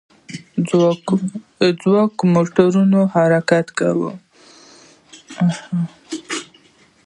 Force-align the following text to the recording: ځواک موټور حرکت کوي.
ځواک 1.81 2.15
موټور 2.33 2.75
حرکت 3.13 3.67
کوي. 3.79 4.11